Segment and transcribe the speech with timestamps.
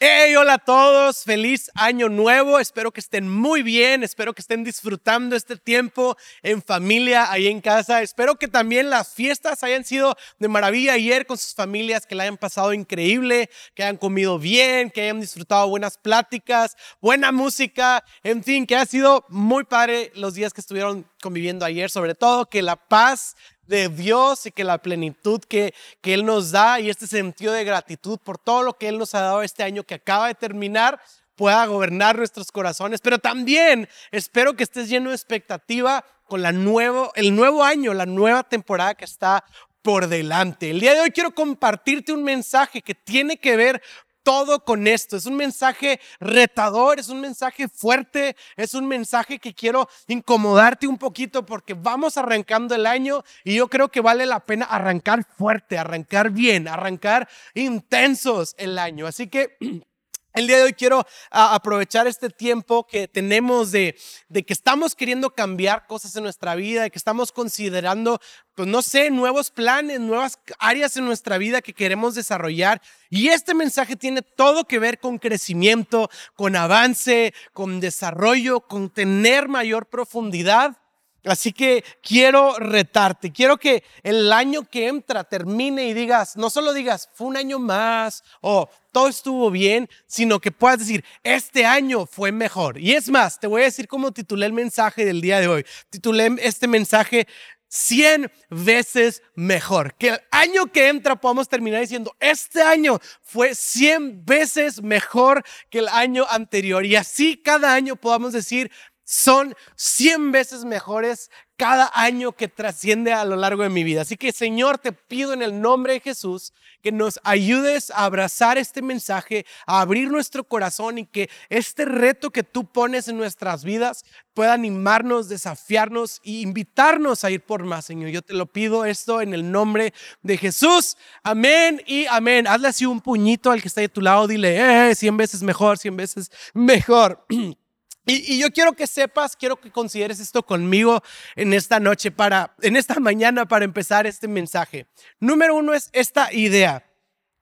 [0.00, 4.64] Hey, hola a todos, feliz año nuevo, espero que estén muy bien, espero que estén
[4.64, 10.16] disfrutando este tiempo en familia, ahí en casa, espero que también las fiestas hayan sido
[10.40, 14.90] de maravilla ayer con sus familias, que la hayan pasado increíble, que hayan comido bien,
[14.90, 20.34] que hayan disfrutado buenas pláticas, buena música, en fin, que ha sido muy padre los
[20.34, 23.36] días que estuvieron conviviendo ayer, sobre todo que la paz
[23.66, 27.64] de Dios y que la plenitud que, que Él nos da y este sentido de
[27.64, 31.00] gratitud por todo lo que Él nos ha dado este año que acaba de terminar
[31.36, 37.12] pueda gobernar nuestros corazones, pero también espero que estés lleno de expectativa con la nuevo,
[37.16, 39.44] el nuevo año, la nueva temporada que está
[39.82, 40.70] por delante.
[40.70, 43.82] El día de hoy quiero compartirte un mensaje que tiene que ver
[44.24, 45.16] todo con esto.
[45.16, 50.98] Es un mensaje retador, es un mensaje fuerte, es un mensaje que quiero incomodarte un
[50.98, 55.78] poquito porque vamos arrancando el año y yo creo que vale la pena arrancar fuerte,
[55.78, 59.06] arrancar bien, arrancar intensos el año.
[59.06, 59.56] Así que...
[60.34, 63.96] El día de hoy quiero aprovechar este tiempo que tenemos de,
[64.28, 68.20] de, que estamos queriendo cambiar cosas en nuestra vida, de que estamos considerando,
[68.56, 72.82] pues no sé, nuevos planes, nuevas áreas en nuestra vida que queremos desarrollar.
[73.10, 79.46] Y este mensaje tiene todo que ver con crecimiento, con avance, con desarrollo, con tener
[79.46, 80.76] mayor profundidad
[81.24, 86.72] Así que quiero retarte, quiero que el año que entra termine y digas, no solo
[86.72, 92.06] digas, fue un año más o todo estuvo bien, sino que puedas decir, este año
[92.06, 92.78] fue mejor.
[92.78, 95.66] Y es más, te voy a decir cómo titulé el mensaje del día de hoy.
[95.90, 97.26] Titulé este mensaje
[97.74, 99.94] 100 veces mejor.
[99.94, 105.80] Que el año que entra podamos terminar diciendo, este año fue 100 veces mejor que
[105.80, 106.86] el año anterior.
[106.86, 108.70] Y así cada año podamos decir,
[109.04, 114.02] son 100 veces mejores cada año que trasciende a lo largo de mi vida.
[114.02, 116.52] Así que Señor, te pido en el nombre de Jesús
[116.82, 122.30] que nos ayudes a abrazar este mensaje, a abrir nuestro corazón y que este reto
[122.30, 127.84] que tú pones en nuestras vidas pueda animarnos, desafiarnos e invitarnos a ir por más,
[127.84, 128.10] Señor.
[128.10, 130.96] Yo te lo pido esto en el nombre de Jesús.
[131.22, 132.46] Amén y amén.
[132.48, 135.78] Hazle así un puñito al que está de tu lado, dile, eh, 100 veces mejor,
[135.78, 137.24] 100 veces mejor.
[138.06, 141.02] Y, yo quiero que sepas, quiero que consideres esto conmigo
[141.36, 144.86] en esta noche, para, en esta mañana para empezar este mensaje.
[145.20, 146.84] Número uno es esta idea.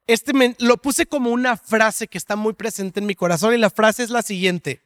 [0.07, 3.71] Este lo puse como una frase que está muy presente en mi corazón y la
[3.71, 4.83] frase es la siguiente.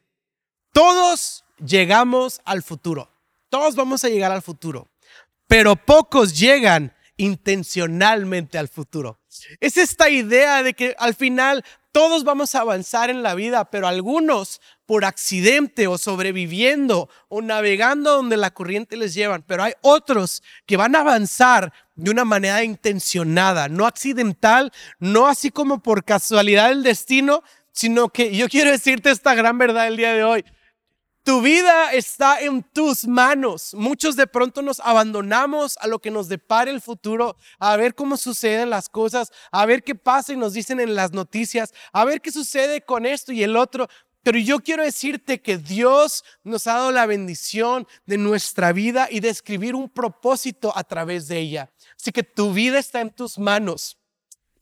[0.72, 3.10] Todos llegamos al futuro.
[3.48, 4.88] Todos vamos a llegar al futuro,
[5.46, 9.20] pero pocos llegan intencionalmente al futuro.
[9.60, 13.88] Es esta idea de que al final todos vamos a avanzar en la vida, pero
[13.88, 20.42] algunos por accidente o sobreviviendo o navegando donde la corriente les llevan, pero hay otros
[20.66, 26.68] que van a avanzar de una manera intencionada, no accidental, no así como por casualidad
[26.68, 27.42] del destino,
[27.72, 30.44] sino que yo quiero decirte esta gran verdad el día de hoy.
[31.26, 33.74] Tu vida está en tus manos.
[33.74, 38.16] Muchos de pronto nos abandonamos a lo que nos depara el futuro, a ver cómo
[38.16, 42.20] suceden las cosas, a ver qué pasa y nos dicen en las noticias, a ver
[42.20, 43.88] qué sucede con esto y el otro.
[44.22, 49.18] Pero yo quiero decirte que Dios nos ha dado la bendición de nuestra vida y
[49.18, 51.72] de escribir un propósito a través de ella.
[52.00, 53.98] Así que tu vida está en tus manos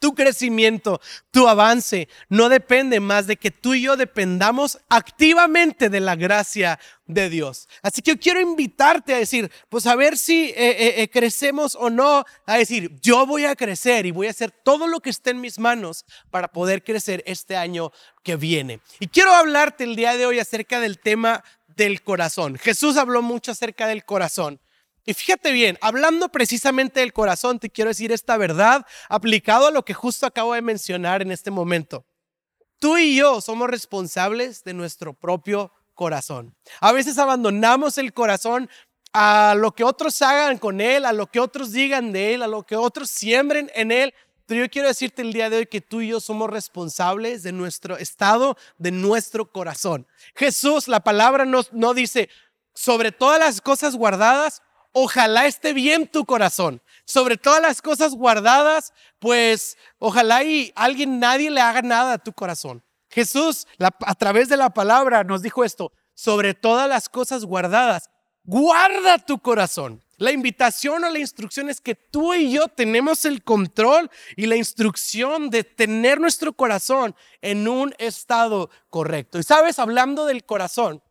[0.04, 1.00] tu crecimiento,
[1.30, 6.78] tu avance, no depende más de que tú y yo dependamos activamente de la gracia
[7.06, 7.70] de Dios.
[7.80, 11.74] Así que yo quiero invitarte a decir, pues a ver si eh, eh, eh, crecemos
[11.74, 15.08] o no, a decir, yo voy a crecer y voy a hacer todo lo que
[15.08, 17.90] esté en mis manos para poder crecer este año
[18.22, 18.80] que viene.
[19.00, 21.42] Y quiero hablarte el día de hoy acerca del tema
[21.78, 22.58] del corazón.
[22.58, 24.60] Jesús habló mucho acerca del corazón.
[25.06, 29.84] Y fíjate bien, hablando precisamente del corazón, te quiero decir esta verdad aplicado a lo
[29.84, 32.06] que justo acabo de mencionar en este momento.
[32.78, 36.54] Tú y yo somos responsables de nuestro propio corazón.
[36.80, 38.68] A veces abandonamos el corazón
[39.12, 42.48] a lo que otros hagan con él, a lo que otros digan de él, a
[42.48, 44.14] lo que otros siembren en él.
[44.46, 47.52] Pero yo quiero decirte el día de hoy que tú y yo somos responsables de
[47.52, 50.06] nuestro estado, de nuestro corazón.
[50.34, 52.28] Jesús, la palabra no, no dice,
[52.74, 54.62] sobre todas las cosas guardadas,
[54.94, 56.80] ojalá esté bien tu corazón.
[57.04, 62.32] Sobre todas las cosas guardadas, pues ojalá y alguien, nadie le haga nada a tu
[62.32, 62.82] corazón.
[63.10, 68.08] Jesús, a través de la palabra, nos dijo esto, sobre todas las cosas guardadas,
[68.44, 70.02] guarda tu corazón.
[70.16, 74.56] La invitación o la instrucción es que tú y yo tenemos el control y la
[74.56, 79.38] instrucción de tener nuestro corazón en un estado correcto.
[79.38, 81.02] Y sabes, hablando del corazón,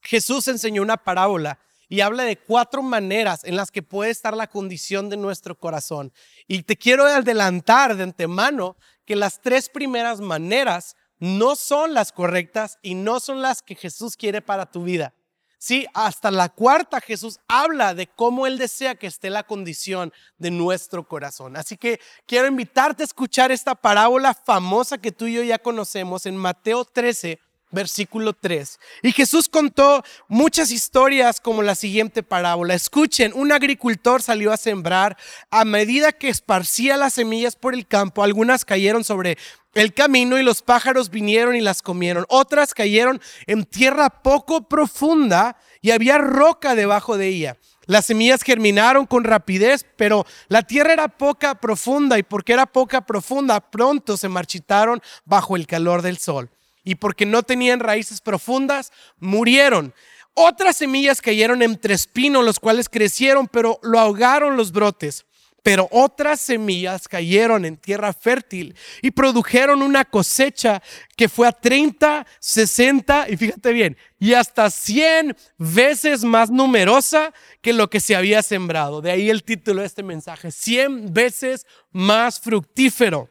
[0.00, 4.48] Jesús enseñó una parábola y habla de cuatro maneras en las que puede estar la
[4.48, 6.12] condición de nuestro corazón.
[6.48, 12.78] Y te quiero adelantar de antemano que las tres primeras maneras no son las correctas
[12.82, 15.14] y no son las que Jesús quiere para tu vida.
[15.58, 20.50] Sí, hasta la cuarta Jesús habla de cómo Él desea que esté la condición de
[20.50, 21.56] nuestro corazón.
[21.56, 26.26] Así que quiero invitarte a escuchar esta parábola famosa que tú y yo ya conocemos
[26.26, 28.78] en Mateo 13, versículo 3.
[29.02, 32.74] Y Jesús contó muchas historias como la siguiente parábola.
[32.74, 35.16] Escuchen, un agricultor salió a sembrar.
[35.50, 39.36] A medida que esparcía las semillas por el campo, algunas cayeron sobre
[39.74, 42.24] el camino y los pájaros vinieron y las comieron.
[42.28, 47.56] Otras cayeron en tierra poco profunda y había roca debajo de ella.
[47.84, 53.02] Las semillas germinaron con rapidez, pero la tierra era poca profunda y porque era poca
[53.02, 56.50] profunda, pronto se marchitaron bajo el calor del sol
[56.86, 59.92] y porque no tenían raíces profundas, murieron.
[60.34, 65.26] Otras semillas cayeron entre espinos, los cuales crecieron, pero lo ahogaron los brotes.
[65.64, 70.80] Pero otras semillas cayeron en tierra fértil y produjeron una cosecha
[71.16, 77.72] que fue a 30, 60 y fíjate bien, y hasta 100 veces más numerosa que
[77.72, 79.02] lo que se había sembrado.
[79.02, 83.28] De ahí el título de este mensaje, 100 veces más fructífero.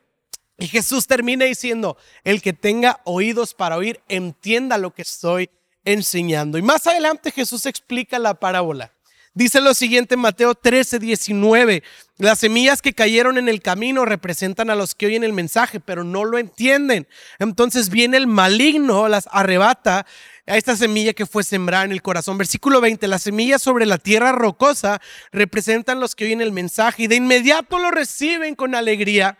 [0.57, 5.49] Y Jesús termina diciendo, el que tenga oídos para oír, entienda lo que estoy
[5.83, 6.57] enseñando.
[6.57, 8.91] Y más adelante Jesús explica la parábola.
[9.33, 11.83] Dice lo siguiente Mateo 13, 19.
[12.17, 16.05] Las semillas que cayeron en el camino representan a los que oyen el mensaje, pero
[16.05, 17.05] no lo entienden.
[17.37, 20.05] Entonces viene el maligno, las arrebata
[20.47, 22.37] a esta semilla que fue sembrada en el corazón.
[22.37, 25.01] Versículo 20, las semillas sobre la tierra rocosa
[25.33, 29.37] representan los que oyen el mensaje y de inmediato lo reciben con alegría,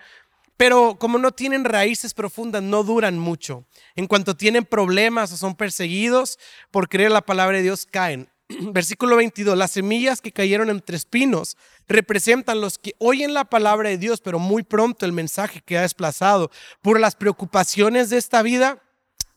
[0.58, 3.66] pero como no tienen raíces profundas, no duran mucho.
[3.96, 6.40] En cuanto tienen problemas o son perseguidos
[6.72, 8.30] por creer la palabra de Dios, caen.
[8.72, 11.58] Versículo 22, las semillas que cayeron entre espinos
[11.88, 16.52] representan los que oyen la palabra de Dios, pero muy pronto el mensaje queda desplazado
[16.82, 18.82] por las preocupaciones de esta vida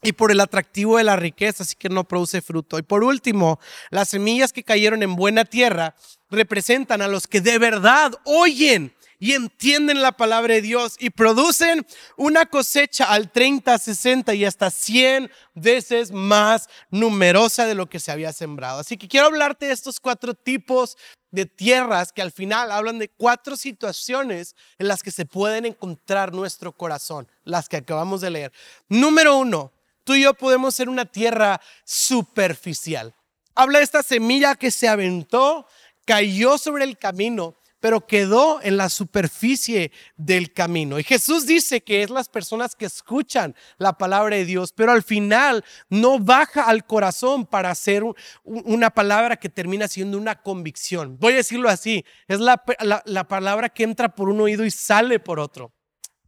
[0.03, 2.79] y por el atractivo de la riqueza, así que no produce fruto.
[2.79, 3.59] Y por último,
[3.91, 5.97] las semillas que cayeron en buena tierra
[6.31, 11.87] representan a los que de verdad oyen y entienden la palabra de Dios y producen
[12.17, 18.13] una cosecha al 30, 60 y hasta 100 veces más numerosa de lo que se
[18.13, 18.81] había sembrado.
[18.81, 20.97] Así que quiero hablarte de estos cuatro tipos
[21.31, 26.33] de tierras que al final hablan de cuatro situaciones en las que se pueden encontrar
[26.33, 28.53] nuestro corazón, las que acabamos de leer.
[28.89, 29.73] Número uno,
[30.05, 33.15] tú y yo podemos ser una tierra superficial.
[33.55, 35.67] Habla de esta semilla que se aventó,
[36.07, 40.99] cayó sobre el camino pero quedó en la superficie del camino.
[40.99, 45.03] Y Jesús dice que es las personas que escuchan la palabra de Dios, pero al
[45.03, 48.03] final no baja al corazón para hacer
[48.45, 51.17] una palabra que termina siendo una convicción.
[51.19, 52.63] Voy a decirlo así, es la,
[53.05, 55.73] la palabra que entra por un oído y sale por otro.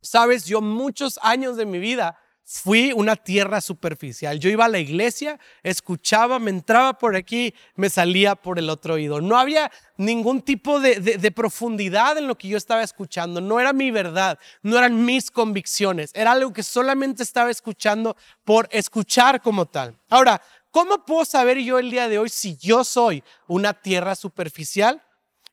[0.03, 2.19] Sabes, yo muchos años de mi vida
[2.53, 4.41] fui una tierra superficial.
[4.41, 8.95] Yo iba a la iglesia, escuchaba, me entraba por aquí, me salía por el otro
[8.95, 9.21] oído.
[9.21, 13.41] No había ningún tipo de, profundidad en lo que yo estaba escuchando.
[13.41, 16.11] No era mi verdad, no eran mis convicciones.
[16.13, 19.97] Era algo que solamente estaba escuchando por escuchar como tal.
[20.09, 20.43] Ahora,
[20.73, 25.01] ¿cómo puedo saber yo el día de hoy si yo soy una tierra superficial?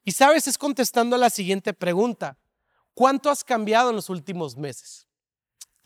[0.03, 2.37] Y sabes, es contestando a la siguiente pregunta.
[2.95, 5.06] ¿Cuánto has cambiado en los últimos meses?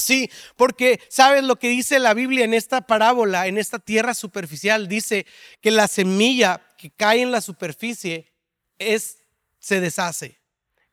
[0.01, 4.87] Sí, porque sabes lo que dice la Biblia en esta parábola, en esta tierra superficial,
[4.87, 5.25] dice
[5.61, 8.33] que la semilla que cae en la superficie
[8.79, 9.19] es
[9.59, 10.41] se deshace,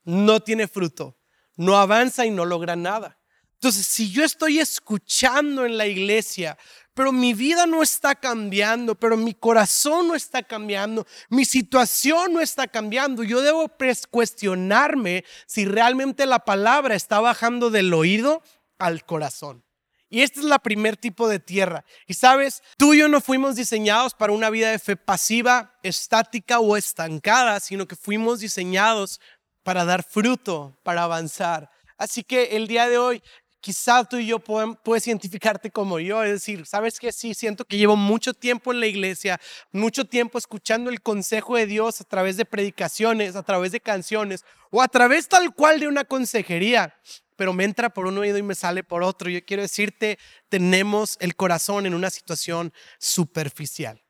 [0.04, 1.16] no tiene fruto,
[1.56, 3.18] no avanza y no logra nada.
[3.54, 6.56] Entonces, si yo estoy escuchando en la iglesia,
[6.94, 12.40] pero mi vida no está cambiando, pero mi corazón no está cambiando, mi situación no
[12.40, 13.70] está cambiando, yo debo
[14.10, 18.42] cuestionarme si realmente la palabra está bajando del oído
[18.78, 19.64] al corazón.
[20.10, 21.84] Y este es la primer tipo de tierra.
[22.06, 26.60] Y sabes, tú y yo no fuimos diseñados para una vida de fe pasiva, estática
[26.60, 29.20] o estancada, sino que fuimos diseñados
[29.62, 31.70] para dar fruto, para avanzar.
[31.98, 33.22] Así que el día de hoy,
[33.60, 37.76] quizá tú y yo puedes identificarte como yo, es decir, sabes que sí, siento que
[37.76, 39.38] llevo mucho tiempo en la iglesia,
[39.72, 44.44] mucho tiempo escuchando el consejo de Dios a través de predicaciones, a través de canciones
[44.70, 46.96] o a través tal cual de una consejería
[47.38, 49.30] pero me entra por un oído y me sale por otro.
[49.30, 50.18] Yo quiero decirte,
[50.48, 54.02] tenemos el corazón en una situación superficial.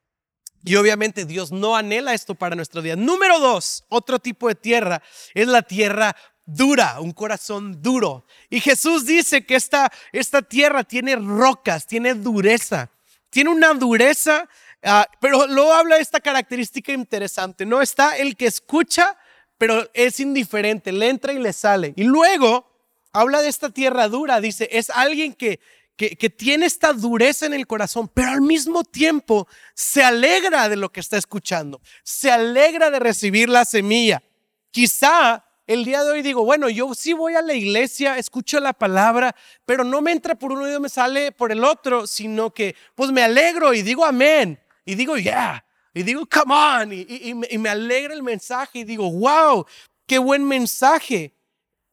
[0.65, 2.97] Y obviamente Dios no anhela esto para nuestro día.
[2.97, 5.03] Número dos, otro tipo de tierra,
[5.35, 6.17] es la tierra
[6.47, 8.25] dura, un corazón duro.
[8.49, 12.91] Y Jesús dice que esta, esta tierra tiene rocas, tiene dureza,
[13.29, 14.49] tiene una dureza,
[14.83, 17.83] ah, pero luego habla de esta característica interesante, ¿no?
[17.83, 19.19] Está el que escucha,
[19.59, 21.93] pero es indiferente, le entra y le sale.
[21.95, 22.78] Y luego
[23.13, 25.61] habla de esta tierra dura, dice, es alguien que,
[25.97, 30.77] que, que, tiene esta dureza en el corazón, pero al mismo tiempo se alegra de
[30.77, 34.23] lo que está escuchando, se alegra de recibir la semilla.
[34.71, 38.73] Quizá el día de hoy digo, bueno, yo sí voy a la iglesia, escucho la
[38.73, 39.37] palabra,
[39.67, 43.11] pero no me entra por un oído, me sale por el otro, sino que pues
[43.11, 45.63] me alegro y digo amén, y digo yeah,
[45.93, 47.07] y digo come on, y,
[47.51, 49.67] y me alegra el mensaje y digo, wow,
[50.07, 51.38] qué buen mensaje.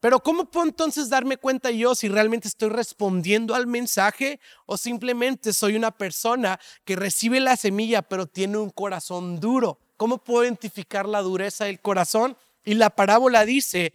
[0.06, 5.52] Pero ¿cómo puedo entonces darme cuenta yo si realmente estoy respondiendo al mensaje o simplemente
[5.52, 9.80] soy una persona que recibe la semilla pero tiene un corazón duro?
[9.98, 12.38] ¿Cómo puedo identificar la dureza del corazón?
[12.64, 13.94] Y la parábola dice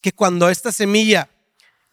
[0.00, 1.30] que cuando esta semilla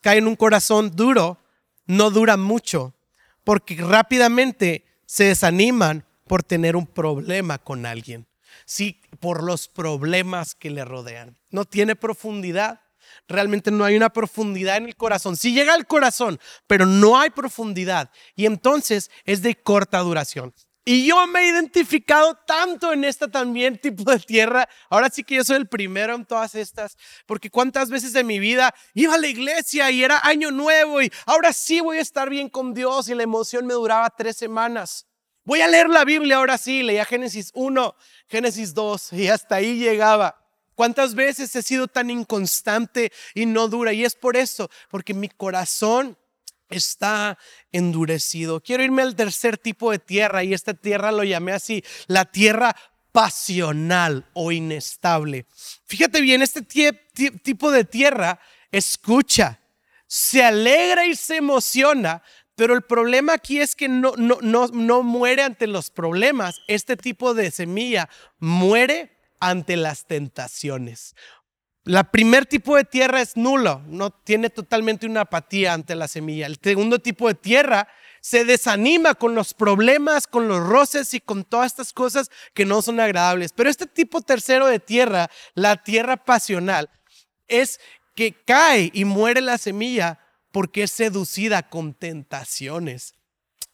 [0.01, 1.37] cae en un corazón duro,
[1.85, 2.95] no dura mucho,
[3.43, 8.25] porque rápidamente se desaniman por tener un problema con alguien
[8.65, 11.37] sí, por los problemas que le rodean.
[11.49, 12.81] No tiene profundidad.
[13.25, 15.37] Realmente no hay una profundidad en el corazón.
[15.37, 18.11] Sí llega al corazón, pero no hay profundidad.
[18.35, 20.53] Y entonces es de corta duración.
[20.83, 24.67] Y yo me he identificado tanto en esta también tipo de tierra.
[24.89, 28.39] Ahora sí que yo soy el primero en todas estas, porque cuántas veces de mi
[28.39, 32.29] vida iba a la iglesia y era año nuevo y ahora sí voy a estar
[32.29, 35.07] bien con Dios y la emoción me duraba tres semanas.
[35.45, 37.95] Voy a leer la Biblia ahora sí, leía Génesis 1,
[38.33, 40.43] Génesis 2 y hasta ahí llegaba.
[40.73, 43.93] ¿Cuántas veces he sido tan inconstante y no dura?
[43.93, 46.17] Y es por eso, porque mi corazón
[46.67, 47.37] está
[47.71, 48.59] endurecido.
[48.59, 52.75] Quiero irme al tercer tipo de tierra y esta tierra lo llamé así, la tierra
[53.11, 55.45] pasional o inestable.
[55.85, 58.39] Fíjate bien, este tipo de tierra
[58.71, 59.59] escucha,
[60.07, 62.23] se alegra y se emociona,
[62.55, 66.61] pero el problema aquí es que no, no, no, no muere ante los problemas.
[66.67, 71.15] Este tipo de semilla muere ante las tentaciones.
[71.85, 76.45] La primer tipo de tierra es nulo, no tiene totalmente una apatía ante la semilla.
[76.45, 77.89] El segundo tipo de tierra
[78.21, 82.81] se desanima con los problemas, con los roces y con todas estas cosas que no
[82.81, 83.51] son agradables.
[83.51, 86.89] Pero este tipo tercero de tierra, la tierra pasional,
[87.49, 87.81] es
[88.15, 90.22] que cae y muere la semilla
[90.53, 93.15] porque es seducida con tentaciones.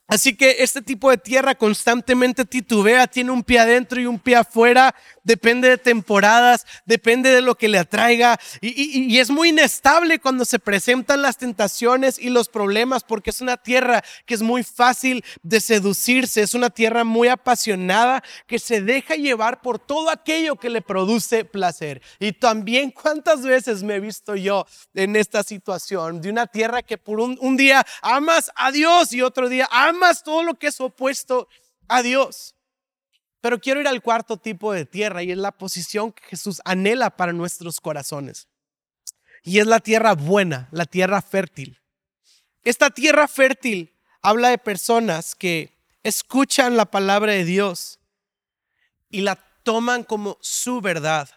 [0.07, 4.37] Así que este tipo de tierra constantemente titubea, tiene un pie adentro y un pie
[4.37, 4.95] afuera,
[5.29, 10.57] depende de temporadas, depende de lo que le atraiga y, es muy inestable cuando se
[10.57, 15.61] presentan las tentaciones y los problemas porque es una tierra que es muy fácil de
[15.61, 20.81] seducirse, es una tierra muy apasionada que se deja llevar por todo aquello que le
[20.81, 22.01] produce placer.
[22.19, 26.97] Y también cuántas veces me he visto yo en esta situación de una tierra que
[26.97, 30.81] por un, un día amas a Dios y otro día amas todo lo que es
[30.81, 31.47] opuesto
[31.87, 32.55] a Dios.
[33.41, 37.15] Pero quiero ir al cuarto tipo de tierra y es la posición que Jesús anhela
[37.15, 38.47] para nuestros corazones.
[39.43, 41.79] Y es la tierra buena, la tierra fértil.
[42.63, 47.99] Esta tierra fértil habla de personas que escuchan la palabra de Dios
[49.09, 51.29] y la toman como su verdad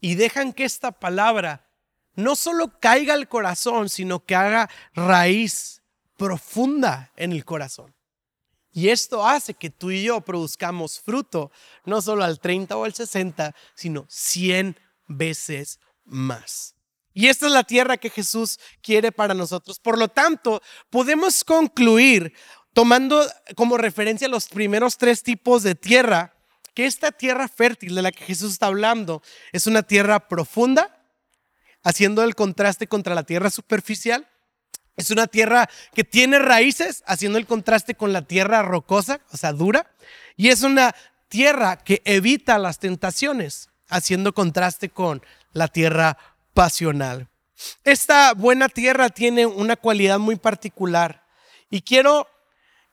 [0.00, 1.68] y dejan que esta palabra
[2.14, 5.82] no solo caiga al corazón, sino que haga raíz
[6.16, 7.94] profunda en el corazón.
[8.78, 11.50] Y esto hace que tú y yo produzcamos fruto,
[11.84, 16.76] no solo al 30 o al 60, sino 100 veces más.
[17.12, 19.80] Y esta es la tierra que Jesús quiere para nosotros.
[19.80, 22.32] Por lo tanto, podemos concluir,
[22.72, 26.36] tomando como referencia los primeros tres tipos de tierra,
[26.72, 31.04] que esta tierra fértil de la que Jesús está hablando es una tierra profunda,
[31.82, 34.28] haciendo el contraste contra la tierra superficial
[34.98, 39.52] es una tierra que tiene raíces, haciendo el contraste con la tierra rocosa, o sea,
[39.52, 39.86] dura.
[40.36, 40.92] Y es una
[41.28, 46.18] tierra que evita las tentaciones, haciendo contraste con la tierra
[46.52, 47.28] pasional.
[47.84, 51.24] Esta buena tierra tiene una cualidad muy particular
[51.70, 52.26] y quiero,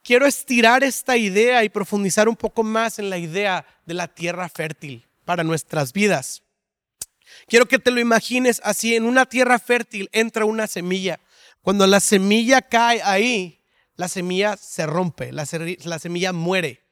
[0.03, 4.47] quiero estirar esta idea y profundizar un poco más en la idea de la tierra
[4.47, 6.43] fértil para nuestras vidas.
[7.47, 11.19] Quiero que te lo imagines así, en una tierra fértil entra una semilla
[11.65, 13.59] cuando la semilla cae ahí,
[13.95, 16.85] la semilla se rompe, la, semilla muere.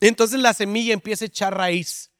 [0.00, 2.10] Entonces la semilla empieza a echar raíz.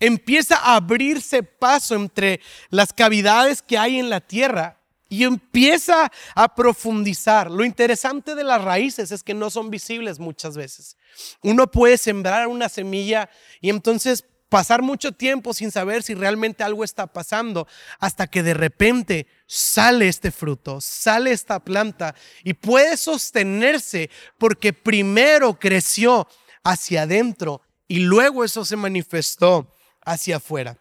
[0.00, 6.54] Empieza a abrirse paso entre las cavidades que hay en la tierra y empieza a
[6.54, 7.50] profundizar.
[7.50, 10.98] Lo interesante de las raíces es que no son visibles muchas veces.
[11.42, 13.30] Uno puede sembrar una semilla
[13.62, 17.66] y entonces pasar mucho tiempo sin saber si realmente algo está pasando,
[17.98, 22.14] hasta que de repente sale este fruto, sale esta planta
[22.44, 26.26] y puede sostenerse porque primero creció
[26.64, 29.74] hacia adentro y luego eso se manifestó
[30.04, 30.78] hacia afuera.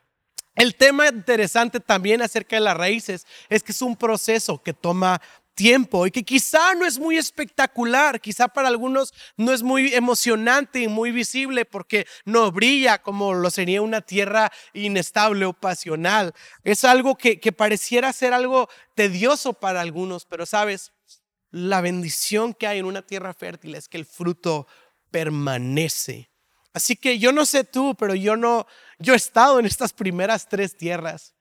[0.55, 5.21] El tema interesante también acerca de las raíces es que es un proceso que toma
[5.57, 10.79] tiempo y que quizá no es muy espectacular, quizá para algunos no es muy emocionante
[10.79, 16.33] y muy visible porque no brilla como lo sería una tierra inestable o pasional.
[16.63, 20.93] Es algo que, que pareciera ser algo tedioso para algunos, pero sabes,
[21.49, 24.67] la bendición que hay en una tierra fértil es que el fruto
[25.09, 26.29] permanece.
[26.71, 28.67] Así que yo no sé tú, pero yo no,
[28.99, 31.33] yo he estado en estas primeras tres tierras.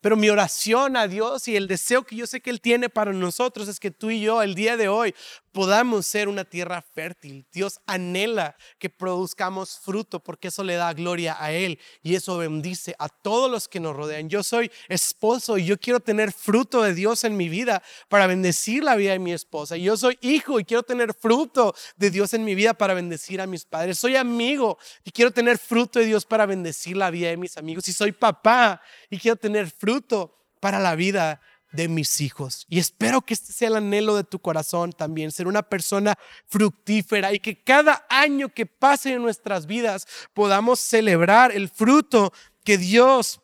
[0.00, 3.12] Pero mi oración a Dios y el deseo que yo sé que Él tiene para
[3.12, 5.14] nosotros es que tú y yo el día de hoy
[5.58, 7.44] podamos ser una tierra fértil.
[7.50, 12.94] Dios anhela que produzcamos fruto porque eso le da gloria a Él y eso bendice
[12.96, 14.28] a todos los que nos rodean.
[14.28, 18.84] Yo soy esposo y yo quiero tener fruto de Dios en mi vida para bendecir
[18.84, 19.76] la vida de mi esposa.
[19.76, 23.48] Yo soy hijo y quiero tener fruto de Dios en mi vida para bendecir a
[23.48, 23.98] mis padres.
[23.98, 27.88] Soy amigo y quiero tener fruto de Dios para bendecir la vida de mis amigos.
[27.88, 31.40] Y soy papá y quiero tener fruto para la vida
[31.72, 32.66] de mis hijos.
[32.68, 37.32] Y espero que este sea el anhelo de tu corazón también, ser una persona fructífera
[37.32, 42.32] y que cada año que pase en nuestras vidas podamos celebrar el fruto
[42.64, 43.40] que Dios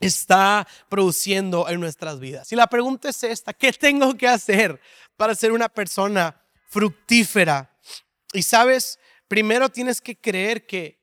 [0.00, 2.52] está produciendo en nuestras vidas.
[2.52, 4.80] Y la pregunta es esta, ¿qué tengo que hacer
[5.16, 7.76] para ser una persona fructífera?
[8.32, 10.98] Y sabes, primero tienes que creer que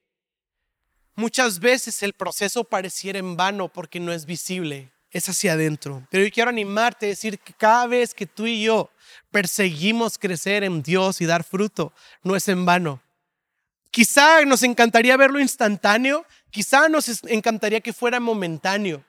[1.15, 6.05] muchas veces el proceso pareciera en vano porque no es visible es hacia adentro.
[6.09, 8.89] Pero yo quiero animarte a decir que cada vez que tú y yo
[9.31, 11.93] perseguimos crecer en Dios y dar fruto,
[12.23, 13.01] no es en vano.
[13.91, 19.03] Quizá nos encantaría verlo instantáneo, quizá nos encantaría que fuera momentáneo,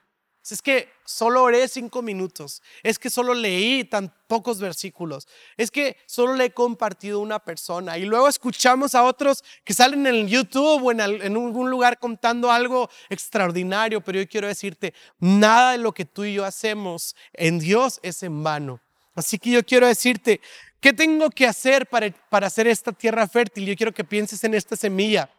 [0.53, 2.63] es que solo oré cinco minutos.
[2.83, 5.27] Es que solo leí tan pocos versículos.
[5.57, 7.99] Es que solo le he compartido una persona.
[7.99, 12.89] Y luego escuchamos a otros que salen en YouTube o en algún lugar contando algo
[13.09, 14.01] extraordinario.
[14.01, 18.23] Pero yo quiero decirte, nada de lo que tú y yo hacemos en Dios es
[18.23, 18.81] en vano.
[19.15, 20.41] Así que yo quiero decirte,
[20.81, 23.67] ¿qué tengo que hacer para, para hacer esta tierra fértil?
[23.67, 25.31] Yo quiero que pienses en esta semilla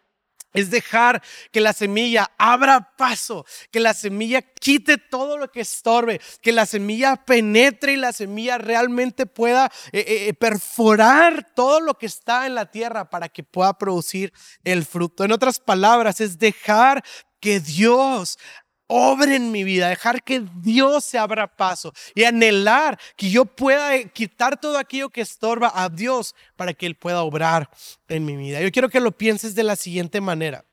[0.58, 6.20] es dejar que la semilla abra paso, que la semilla quite todo lo que estorbe,
[6.41, 11.93] que la semilla penetre y la semilla realmente pueda eh, eh, eh, perforar todo lo
[12.00, 15.24] que está en la tierra para que pueda producir el fruto.
[15.24, 17.04] En otras palabras, es dejar
[17.39, 18.39] que Dios
[18.88, 24.02] obre en mi vida, dejar que Dios se abra paso y anhelar que yo pueda
[24.10, 27.69] quitar todo aquello que estorba a Dios para que Él pueda obrar
[28.08, 28.62] en mi vida.
[28.62, 30.65] Yo quiero que lo pienses de la siguiente manera.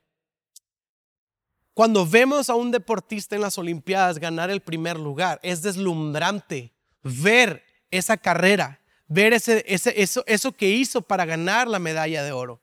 [1.73, 6.73] Cuando vemos a un deportista en las Olimpiadas ganar el primer lugar, es deslumbrante
[7.03, 12.61] ver esa carrera, ver ese, eso, eso que hizo para ganar la medalla de oro.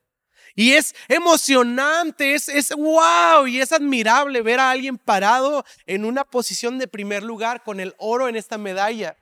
[0.55, 6.25] Y es emocionante, es, es wow y es admirable ver a alguien parado en una
[6.25, 9.17] posición de primer lugar con el oro en esta medalla.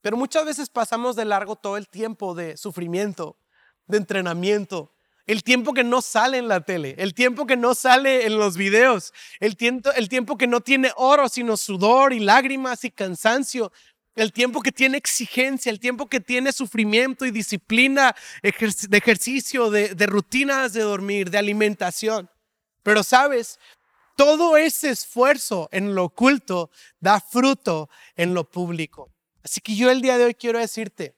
[0.00, 3.38] Pero muchas veces pasamos de largo todo el tiempo de sufrimiento,
[3.86, 4.94] de entrenamiento,
[5.26, 8.58] el tiempo que no sale en la tele, el tiempo que no sale en los
[8.58, 13.72] videos, el tiempo, el tiempo que no tiene oro, sino sudor y lágrimas y cansancio,
[14.14, 19.94] el tiempo que tiene exigencia, el tiempo que tiene sufrimiento y disciplina de ejercicio, de,
[19.94, 22.30] de rutinas de dormir, de alimentación.
[22.82, 23.58] Pero sabes,
[24.16, 29.10] todo ese esfuerzo en lo oculto da fruto en lo público.
[29.42, 31.16] Así que yo el día de hoy quiero decirte,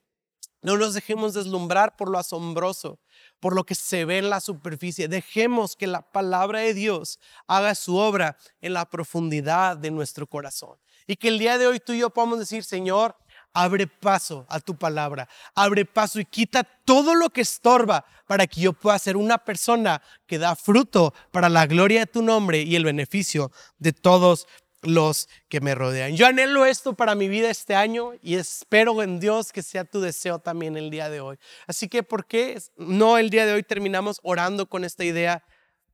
[0.61, 2.99] no nos dejemos deslumbrar por lo asombroso,
[3.39, 5.07] por lo que se ve en la superficie.
[5.07, 10.77] Dejemos que la palabra de Dios haga su obra en la profundidad de nuestro corazón.
[11.07, 13.15] Y que el día de hoy tú y yo podamos decir, Señor,
[13.53, 18.61] abre paso a tu palabra, abre paso y quita todo lo que estorba para que
[18.61, 22.75] yo pueda ser una persona que da fruto para la gloria de tu nombre y
[22.75, 24.47] el beneficio de todos
[24.83, 26.15] los que me rodean.
[26.15, 30.01] Yo anhelo esto para mi vida este año y espero en Dios que sea tu
[30.01, 31.37] deseo también el día de hoy.
[31.65, 35.43] Así que, ¿por qué no el día de hoy terminamos orando con esta idea?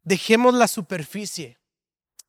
[0.03, 1.62] Dejemos la superficie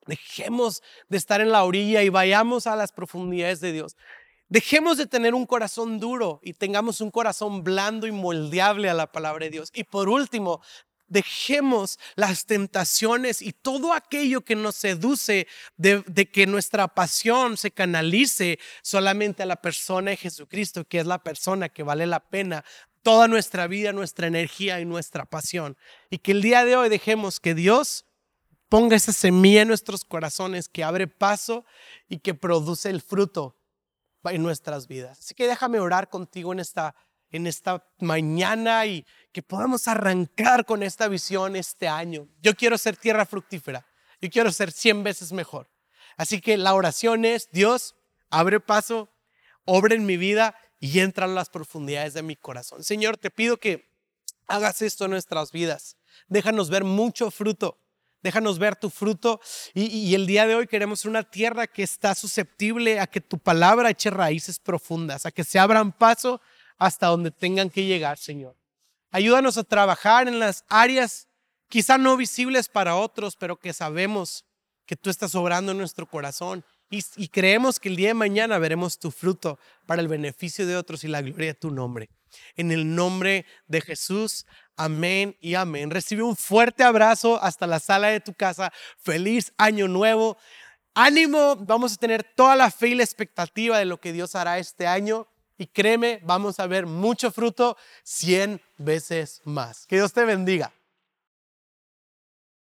[0.07, 3.97] Dejemos de estar en la orilla y vayamos a las profundidades de Dios.
[4.49, 9.11] Dejemos de tener un corazón duro y tengamos un corazón blando y moldeable a la
[9.11, 9.71] palabra de Dios.
[9.75, 10.61] Y por último,
[11.09, 18.59] dejemos las tentaciones y todo aquello que nos seduce de, que nuestra pasión se canalice
[18.83, 22.65] solamente a la persona de Jesucristo, que es la persona que vale la pena
[23.03, 25.77] toda nuestra vida, nuestra energía y nuestra pasión.
[26.11, 28.07] Y que el día de hoy dejemos que Dios
[28.69, 31.65] ponga esa semilla en nuestros corazones que abre paso
[32.09, 33.57] y que produce el fruto
[34.25, 35.19] en nuestras vidas.
[35.19, 36.95] Así que déjame orar contigo en esta,
[37.31, 42.29] en esta mañana y que podamos arrancar con esta visión este año.
[42.41, 43.87] Yo quiero ser tierra fructífera.
[44.21, 45.69] Yo quiero ser 100 veces mejor.
[46.17, 47.97] Así que la oración es, Dios,
[48.31, 49.11] abre paso,
[49.65, 52.85] obra en mi vida y entra en las profundidades de mi corazón.
[52.85, 53.91] Señor, te pido que
[54.47, 55.97] hagas esto en nuestras vidas.
[56.29, 57.79] Déjanos ver mucho fruto.
[58.25, 59.39] Déjanos ver tu fruto.
[59.75, 63.91] Y, el día de hoy queremos una tierra que está susceptible a que tu palabra
[63.91, 66.41] eche raíces profundas, a que se abran paso
[66.79, 68.57] hasta donde tengan que llegar, Señor.
[69.11, 71.29] Ayúdanos a trabajar en las áreas
[71.69, 74.47] quizá no visibles para otros, pero que sabemos
[74.87, 78.99] que tú estás obrando en nuestro corazón y, creemos que el día de mañana veremos
[78.99, 82.09] tu fruto para el beneficio de otros y la gloria de tu nombre.
[82.57, 85.91] En el nombre de Jesús, amén y amén.
[85.91, 88.73] Recibe un fuerte abrazo hasta la sala de tu casa.
[88.99, 90.37] Feliz año nuevo.
[90.95, 94.59] Ánimo, vamos a tener toda la fe y la expectativa de lo que Dios hará
[94.59, 95.27] este año.
[95.59, 99.87] Y créeme, vamos a ver mucho fruto cien veces más.
[99.87, 100.73] Que Dios te bendiga.